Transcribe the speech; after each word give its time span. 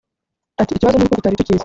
Ati 0.61 0.71
“Ikibazo 0.73 0.95
ni 0.97 1.05
uko 1.05 1.15
tutari 1.17 1.39
tukizi 1.39 1.59